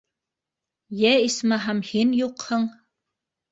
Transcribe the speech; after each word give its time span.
Йә, 1.01 1.11
исмаһам, 1.27 1.83
һин 1.93 2.17
юҡһың. 2.23 2.69